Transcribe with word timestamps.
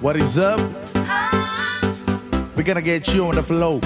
What 0.00 0.16
is 0.18 0.38
up? 0.38 0.60
We're 2.54 2.64
gonna 2.64 2.82
get 2.82 3.14
you 3.14 3.26
on 3.26 3.34
the 3.36 3.42
flow. 3.42 3.80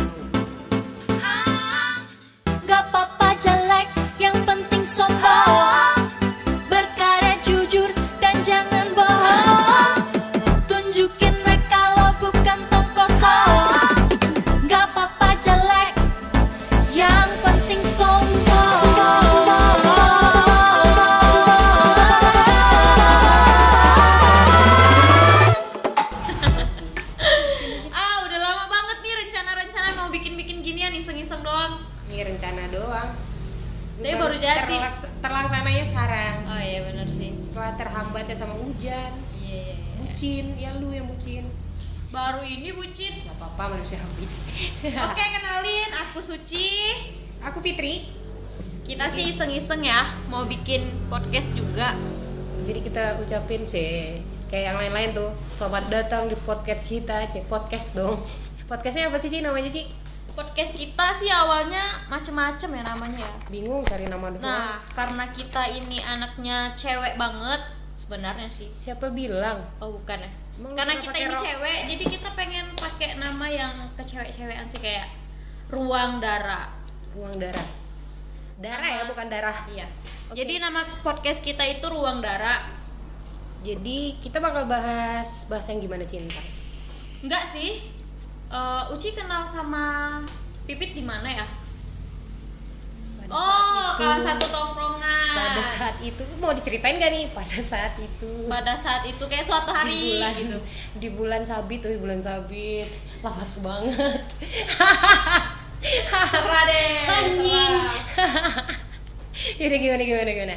Ini 32.10 32.27
rencana 32.27 32.62
doang. 32.69 33.10
Tapi 34.00 34.16
baru 34.16 34.34
jadi. 34.34 34.66
terlaks- 34.66 35.12
terlaksananya 35.20 35.84
sekarang. 35.87 36.34
Oh 36.45 36.59
iya 36.59 36.80
bener 36.83 37.06
sih. 37.06 37.38
Setelah 37.45 37.77
terhambat 37.77 38.27
ya 38.27 38.34
sama 38.34 38.56
hujan, 38.56 39.12
Iya. 39.36 39.46
iya, 39.46 39.60
iya. 39.70 39.95
bucin, 39.95 40.45
ya 40.59 40.70
lu 40.74 40.91
yang 40.91 41.06
bucin. 41.06 41.46
Baru 42.10 42.42
ini 42.42 42.74
bucin. 42.74 43.23
Gak 43.23 43.38
apa-apa 43.38 43.78
manusiawi. 43.78 44.27
Oke, 45.06 45.24
kenalin 45.30 45.91
aku 45.95 46.19
Suci. 46.19 46.96
Aku 47.38 47.60
Fitri. 47.60 48.11
Kita 48.83 49.06
sih 49.06 49.30
iseng-iseng 49.30 49.86
ya 49.86 50.19
mau 50.27 50.42
bikin 50.42 51.06
podcast 51.06 51.55
juga. 51.55 51.95
Jadi 52.66 52.80
kita 52.83 53.22
ucapin 53.22 53.62
sih 53.62 54.19
kayak 54.50 54.74
yang 54.74 54.78
lain-lain 54.80 55.11
tuh. 55.14 55.30
Selamat 55.47 55.86
datang 55.86 56.27
di 56.27 56.34
podcast 56.36 56.83
kita, 56.83 57.30
cek 57.30 57.47
podcast 57.47 57.95
dong. 57.95 58.27
Podcastnya 58.70 59.06
apa 59.06 59.19
sih 59.19 59.27
Ci 59.27 59.42
namanya 59.42 59.67
Ci? 59.67 59.83
Podcast 60.34 60.73
kita 60.78 61.06
sih 61.19 61.31
awalnya 61.31 62.06
macem-macem 62.06 62.70
ya 62.70 62.83
namanya 62.86 63.19
ya. 63.27 63.33
Bingung 63.50 63.83
cari 63.83 64.06
nama 64.06 64.31
doang. 64.31 64.42
Nah, 64.42 64.78
karena 64.95 65.25
kita 65.34 65.62
ini 65.69 65.98
anaknya 66.00 66.73
cewek 66.78 67.19
banget 67.19 67.61
sebenarnya 67.98 68.48
sih. 68.51 68.70
Siapa 68.75 69.11
bilang? 69.11 69.62
Oh 69.83 69.95
bukan 69.98 70.23
ya. 70.23 70.31
Emang 70.61 70.77
Karena 70.77 70.95
kita 71.01 71.17
ini 71.17 71.33
rok? 71.33 71.41
cewek, 71.41 71.81
jadi 71.89 72.05
kita 72.05 72.28
pengen 72.36 72.67
pakai 72.77 73.17
nama 73.17 73.47
yang 73.48 73.73
kecewek-cewekan 73.97 74.69
sih 74.69 74.81
kayak 74.83 75.08
ruang 75.73 76.20
darah. 76.20 76.69
Ruang 77.17 77.41
darah. 77.41 77.69
Darah 78.61 78.89
ya, 78.92 79.03
bukan 79.08 79.27
darah. 79.33 79.56
Iya. 79.73 79.89
Oke. 80.28 80.36
Jadi 80.36 80.61
nama 80.61 80.84
podcast 81.01 81.41
kita 81.41 81.64
itu 81.64 81.86
ruang 81.89 82.20
darah. 82.20 82.69
Jadi 83.64 84.20
kita 84.20 84.36
bakal 84.36 84.69
bahas 84.69 85.48
bahas 85.48 85.64
yang 85.73 85.81
gimana 85.81 86.05
cinta. 86.05 86.41
Enggak 87.25 87.48
sih. 87.56 88.00
Eh, 88.51 88.83
Uci 88.91 89.09
kenal 89.12 89.43
sama 89.45 90.19
Pipit 90.65 90.91
di 90.93 91.01
mana 91.01 91.27
ya? 91.27 91.47
Pada 93.17 93.31
Oh, 93.31 93.39
saat 93.95 94.19
itu- 94.19 94.27
satu 94.27 94.47
tongkrongan. 94.48 95.31
pada 95.31 95.62
saat 95.62 95.97
itu 96.01 96.19
mau 96.37 96.51
diceritain 96.51 96.98
gak 96.98 97.09
nih 97.09 97.31
pada 97.31 97.59
saat 97.61 97.95
itu 97.95 98.31
pada 98.45 98.75
saat 98.75 99.03
itu 99.05 99.23
kayak 99.23 99.42
suatu 99.42 99.70
hari 99.70 99.95
di 99.95 100.11
bulan 100.12 100.33
gitu. 100.34 100.59
di 100.98 101.09
bulan 101.09 101.42
sabit 101.42 101.79
tuh 101.79 101.91
di 101.91 101.98
bulan 101.98 102.19
sabit 102.19 102.91
lawas 103.20 103.53
banget 103.61 104.19
Serah 106.11 106.64
deh. 106.67 107.07
anjing. 107.09 107.75
Yaudah 109.61 109.79
gimana 109.79 110.03
gimana 110.03 110.31
gimana 110.31 110.57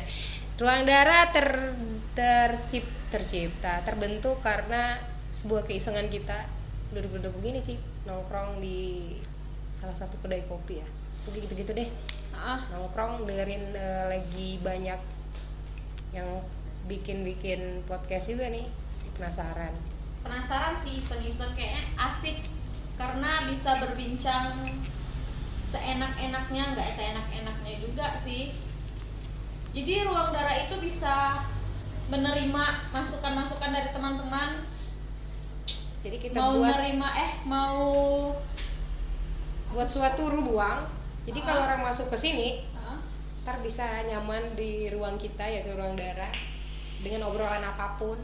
ruang 0.56 0.82
darah 0.84 1.30
ter 1.30 1.48
tercip 2.12 2.84
tercipta 3.08 3.82
terbentuk 3.84 4.38
karena 4.40 4.98
sebuah 5.30 5.64
keisengan 5.64 6.08
kita 6.08 6.50
2020 6.94 7.42
gini 7.42 7.60
Cip 7.66 7.80
nongkrong 8.06 8.62
di 8.62 9.10
salah 9.82 9.96
satu 9.98 10.16
kedai 10.22 10.46
kopi 10.48 10.80
ya. 10.80 10.88
Pokoknya 11.26 11.44
gitu-gitu 11.50 11.72
deh. 11.76 11.90
Ah, 12.32 12.64
nongkrong 12.72 13.28
dengerin 13.28 13.74
eh, 13.76 14.06
lagi 14.10 14.62
banyak 14.62 15.00
yang 16.14 16.30
bikin-bikin 16.88 17.84
podcast 17.90 18.30
juga 18.30 18.48
nih. 18.54 18.70
Penasaran. 19.18 19.74
Penasaran 20.24 20.76
sih 20.82 21.04
iseng-iseng 21.04 21.52
kayaknya 21.58 21.84
asik. 21.98 22.48
Karena 22.94 23.42
bisa 23.50 23.82
berbincang 23.82 24.70
seenak-enaknya 25.66 26.78
nggak 26.78 26.90
seenak-enaknya 26.94 27.74
juga 27.82 28.22
sih. 28.22 28.54
Jadi 29.74 30.06
ruang 30.06 30.30
darah 30.30 30.70
itu 30.70 30.78
bisa 30.78 31.42
menerima 32.14 32.64
masukan-masukan 32.94 33.72
dari 33.74 33.90
teman-teman 33.90 34.33
jadi 36.04 36.18
kita 36.20 36.36
mau 36.36 36.60
buat 36.60 36.68
menerima 36.76 37.08
eh 37.16 37.32
mau 37.48 37.80
buat 39.72 39.90
suatu 39.90 40.30
ruang. 40.30 40.86
Jadi 41.24 41.40
Ah. 41.42 41.46
kalau 41.48 41.62
orang 41.64 41.82
masuk 41.82 42.12
ke 42.12 42.18
sini 42.20 42.62
Hah? 42.76 43.00
ntar 43.42 43.64
bisa 43.64 44.04
nyaman 44.04 44.54
di 44.54 44.92
ruang 44.92 45.16
kita 45.16 45.42
yaitu 45.42 45.72
ruang 45.74 45.96
darah 45.96 46.30
dengan 47.00 47.32
obrolan 47.32 47.64
apa 47.64 47.96
pun. 47.96 48.20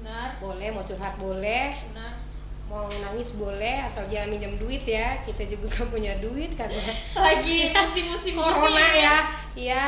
Benar. 0.00 0.40
Boleh 0.40 0.72
mau 0.72 0.80
curhat 0.80 1.20
boleh 1.20 1.76
benar. 1.92 2.16
mau 2.70 2.86
nangis 2.88 3.34
boleh 3.34 3.82
asal 3.82 4.08
jangan 4.08 4.32
minjem 4.32 4.56
duit 4.56 4.82
ya. 4.82 5.20
Kita 5.20 5.44
juga 5.44 5.68
kan 5.76 5.92
punya 5.92 6.16
duit 6.18 6.56
karena 6.56 6.80
lagi 7.28 7.70
musim-musim 7.70 8.34
corona 8.40 8.80
ini 8.88 9.00
ya. 9.04 9.18
Iya. 9.54 9.82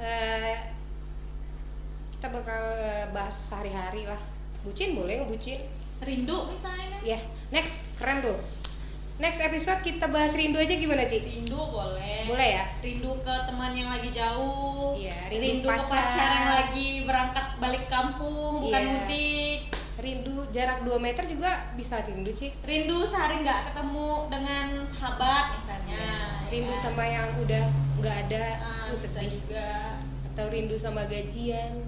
Eh, 0.00 0.54
kita 2.14 2.30
bakal 2.30 2.62
eh, 2.78 3.04
bahas 3.10 3.34
sehari-hari 3.34 4.06
lah. 4.06 4.20
Bucin 4.62 4.94
boleh 4.94 5.20
ngebucin 5.20 5.60
rindu 6.00 6.36
misalnya 6.46 6.86
kan? 6.90 7.00
ya 7.02 7.18
next 7.50 7.84
keren 7.94 8.20
tuh. 8.20 8.38
Next 9.16 9.36
episode 9.38 9.80
kita 9.80 10.08
bahas 10.08 10.32
rindu 10.32 10.56
aja 10.56 10.72
gimana 10.72 11.04
Ci? 11.04 11.20
rindu 11.20 11.60
boleh. 11.60 12.24
Boleh 12.24 12.48
ya? 12.50 12.64
Rindu 12.80 13.20
ke 13.20 13.34
teman 13.44 13.76
yang 13.76 13.92
lagi 13.92 14.08
jauh. 14.10 14.96
Iya, 14.96 15.28
rindu, 15.28 15.44
rindu 15.60 15.68
ke 15.68 15.76
pacar. 15.76 16.08
pacar 16.08 16.28
yang 16.30 16.48
lagi 16.50 16.88
berangkat 17.04 17.46
balik 17.58 17.84
kampung 17.86 18.64
bukan 18.64 18.80
Iya. 18.80 18.88
mudik. 18.90 19.60
Rindu 20.00 20.48
jarak 20.48 20.80
2 20.80 20.96
meter 20.96 21.28
juga 21.28 21.68
bisa 21.76 22.00
rindu 22.00 22.32
Ci. 22.32 22.56
Rindu 22.64 23.04
sehari 23.04 23.44
nggak 23.44 23.60
ketemu 23.68 24.08
dengan 24.32 24.66
sahabat 24.88 25.44
misalnya. 25.60 26.00
Ya 26.00 26.16
rindu 26.48 26.72
kan? 26.72 26.80
sama 26.80 27.04
yang 27.04 27.28
udah 27.36 27.64
nggak 28.00 28.16
ada 28.24 28.44
Ah, 28.58 28.88
sedih. 28.90 29.36
juga. 29.36 30.00
Atau 30.32 30.48
rindu 30.48 30.80
sama 30.80 31.04
gajian 31.04 31.84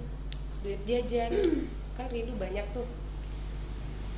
duit 0.61 0.85
jajan. 0.85 1.33
Kan 1.97 2.09
rindu 2.09 2.37
banyak 2.37 2.65
tuh 2.69 2.85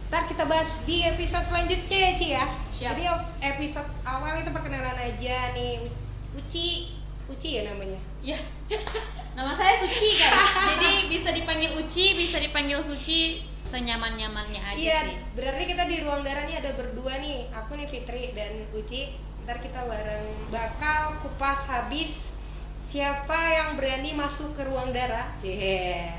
ntar 0.06 0.30
kita 0.30 0.46
bahas 0.46 0.86
di 0.86 1.02
episode 1.02 1.46
selanjutnya 1.50 1.98
ya 1.98 2.12
Ci 2.14 2.28
ya. 2.30 2.46
Siap. 2.70 2.94
jadi 2.94 3.04
episode 3.42 3.90
awal 4.06 4.38
itu 4.42 4.50
perkenalan 4.54 4.96
aja 4.96 5.52
nih. 5.58 5.90
Uci. 6.38 6.94
Uci 7.26 7.50
ya 7.58 7.74
namanya? 7.74 7.98
Ya 8.22 8.38
nama 9.38 9.50
saya 9.52 9.74
Suci 9.82 10.10
guys. 10.22 10.46
Jadi 10.78 11.10
bisa 11.10 11.34
dipanggil 11.34 11.74
Uci 11.74 12.14
bisa 12.14 12.38
dipanggil 12.38 12.86
Suci 12.86 13.42
senyaman 13.66 14.14
nyamannya 14.14 14.62
aja 14.62 14.78
iya 14.78 15.00
sih. 15.10 15.18
berarti 15.34 15.64
kita 15.74 15.90
di 15.90 16.06
ruang 16.06 16.22
darah 16.22 16.46
nih 16.46 16.62
ada 16.62 16.72
berdua 16.78 17.18
nih. 17.18 17.50
Aku 17.50 17.74
nih 17.74 17.90
Fitri 17.90 18.32
dan 18.38 18.70
Uci. 18.72 19.18
Ntar 19.44 19.58
kita 19.58 19.90
bareng. 19.90 20.54
Bakal 20.54 21.26
kupas 21.26 21.66
habis 21.66 22.38
siapa 22.86 23.34
yang 23.58 23.70
berani 23.74 24.14
masuk 24.14 24.54
ke 24.54 24.62
ruang 24.70 24.94
darah. 24.94 25.34
Cie. 25.42 26.14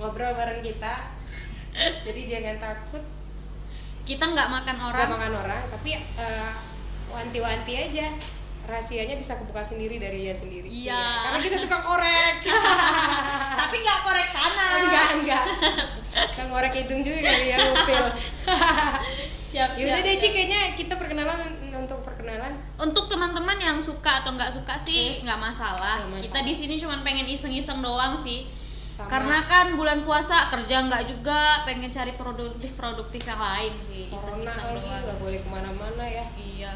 Ngobrol 0.00 0.32
bareng 0.32 0.64
kita. 0.64 1.12
Jadi 2.08 2.24
jangan 2.24 2.56
takut 2.56 3.04
kita 4.08 4.24
nggak 4.24 4.48
makan 4.48 4.76
orang 4.80 5.04
Gak 5.04 5.12
makan 5.12 5.34
orang 5.36 5.62
tapi 5.68 5.90
eh, 6.00 6.50
wanti-wanti 7.08 7.72
aja 7.76 8.06
rahasianya 8.64 9.16
bisa 9.16 9.36
kebuka 9.36 9.60
sendiri 9.60 9.96
dari 9.96 10.24
dia 10.24 10.32
sendiri 10.32 10.64
Iya. 10.64 10.92
Cie. 10.92 11.20
karena 11.24 11.38
kita 11.40 11.56
tukang 11.64 11.84
korek 11.84 12.34
tapi 13.60 13.76
nggak 13.78 13.98
korek 14.02 14.28
kanan 14.28 14.72
enggak 14.82 15.08
enggak 15.20 15.44
tukang 16.28 16.50
korek 16.52 16.72
hidung 16.74 17.00
juga 17.00 17.18
kali 17.22 17.44
ya 17.48 17.56
ngupil 17.62 18.04
siap 19.48 19.70
Yaudah 19.80 19.96
siap, 19.96 20.04
deh 20.04 20.12
siap. 20.12 20.20
Ci 20.20 20.28
kayaknya 20.28 20.60
kita 20.76 20.94
perkenalan 21.00 21.40
untuk 21.72 22.04
perkenalan 22.04 22.52
untuk 22.76 23.08
teman-teman 23.08 23.56
yang 23.56 23.78
suka 23.80 24.20
atau 24.20 24.36
nggak 24.36 24.52
suka 24.52 24.76
sih 24.76 25.24
nggak 25.24 25.40
masalah. 25.40 26.04
Nggak 26.04 26.20
masalah. 26.20 26.26
kita 26.28 26.40
di 26.44 26.52
sini 26.52 26.74
cuma 26.76 27.00
pengen 27.00 27.24
iseng-iseng 27.24 27.80
doang 27.80 28.20
sih 28.20 28.44
Sama- 28.98 29.06
karena 29.08 29.38
kan 29.46 29.66
bulan 29.72 30.02
puasa 30.02 30.50
kerja 30.50 30.76
nggak 30.84 31.06
juga 31.06 31.62
pengen 31.62 31.86
cari 31.88 32.12
produktif 32.12 32.74
produktif 32.74 33.22
yang 33.22 33.38
lain 33.38 33.78
sih 33.86 34.10
corona 34.10 34.50
lagi 34.50 34.90
nggak 35.06 35.16
boleh 35.16 35.38
ke 35.38 35.48
mana-mana 35.48 36.02
ya. 36.02 36.24
Iya. 36.34 36.72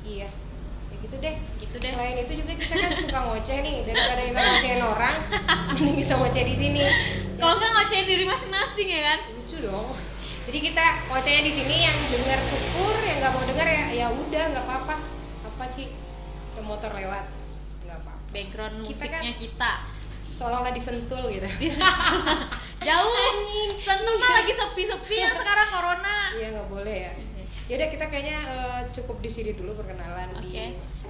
Iya. 0.00 0.28
Ya 0.86 0.96
gitu 1.02 1.16
deh. 1.18 1.34
Gitu 1.58 1.76
deh. 1.76 1.90
Selain 1.90 2.14
itu 2.16 2.32
juga 2.38 2.52
kita 2.54 2.74
kan 2.78 2.90
suka 2.94 3.18
ngoceh 3.20 3.58
nih. 3.60 3.76
Daripada 3.82 4.22
kita 4.22 4.38
ngocehin 4.40 4.78
orang 4.80 5.16
mending 5.74 5.96
kita 5.98 6.14
ngoceh 6.14 6.42
di 6.46 6.54
sini. 6.54 6.80
Kalau 7.34 7.52
nggak 7.52 7.70
ngocehin 7.72 8.06
diri 8.06 8.24
masing-masing 8.24 8.86
ya 8.86 9.00
kan? 9.04 9.18
Lucu 9.34 9.56
dong. 9.58 9.88
Jadi 10.46 10.58
kita 10.62 10.84
ngocehnya 11.10 11.42
di 11.42 11.52
sini 11.52 11.76
yang 11.82 11.96
dengar 12.06 12.38
syukur 12.40 12.94
yang 13.02 13.18
nggak 13.18 13.32
mau 13.34 13.42
dengar 13.42 13.66
ya 13.66 13.84
ya 13.90 14.06
udah 14.08 14.44
nggak 14.54 14.64
apa-apa. 14.64 14.94
Apa 15.44 15.64
sih? 15.68 15.90
Motor 16.56 16.94
lewat. 16.94 17.26
Nggak 17.82 17.98
apa-apa. 18.00 18.30
Background 18.30 18.74
Kita 18.80 18.86
musiknya 19.02 19.18
kan- 19.26 19.34
kita 19.36 19.72
seolah-olah 20.36 20.68
disentul 20.70 21.24
gitu 21.26 21.48
jauh 22.86 23.16
sentul 23.80 24.14
mah 24.20 24.30
lagi 24.36 24.52
sepi-sepi 24.52 25.16
ya 25.16 25.32
sekarang 25.32 25.68
corona 25.72 26.16
Iya 26.36 26.48
nggak 26.52 26.68
boleh 26.68 26.96
ya. 27.08 27.12
Yaudah 27.66 27.88
kita 27.88 28.04
kayaknya 28.06 28.38
eh, 28.44 28.80
cukup 28.92 29.18
di 29.18 29.30
sini 29.32 29.50
dulu 29.56 29.74
perkenalan 29.74 30.36
di 30.38 30.52
Oke. 30.54 30.66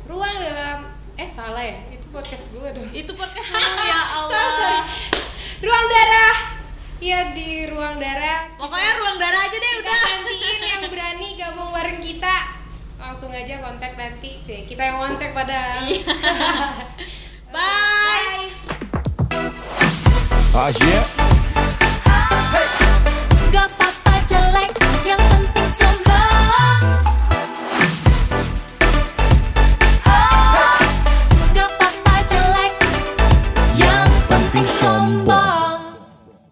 ruang 0.06 0.38
dalam 0.38 0.78
eh 1.18 1.26
salah 1.26 1.60
ya 1.60 1.82
itu 1.90 2.06
podcast 2.08 2.46
gue 2.48 2.68
dong. 2.70 2.86
Itu 2.94 3.12
podcast 3.12 3.50
lu 3.58 3.82
ya 3.82 4.00
Allah. 4.14 4.30
Sorry, 4.30 4.54
sorry. 4.54 4.80
Ruang 5.60 5.84
darah. 5.84 6.36
Iya 6.96 7.20
di 7.34 7.48
ruang 7.66 7.94
darah. 7.98 8.38
Pokoknya 8.56 8.90
ruang 8.96 9.16
darah 9.18 9.40
aja 9.42 9.56
deh 9.56 9.72
Kita 9.74 9.84
udah. 9.84 10.00
nantiin 10.06 10.60
yang 10.62 10.82
berani 10.88 11.28
gabung 11.34 11.70
bareng 11.74 12.00
kita 12.00 12.36
langsung 12.96 13.28
aja 13.28 13.60
kontak 13.60 13.92
nanti 13.94 14.40
Cek, 14.40 14.64
kita 14.66 14.82
yang 14.82 14.96
kontak 14.96 15.30
pada 15.30 15.84
Ah, 20.58 20.72
yeah. 20.80 21.04
Gak 23.52 23.68